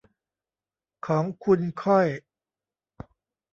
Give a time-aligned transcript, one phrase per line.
[1.05, 2.07] ของคุณค่อย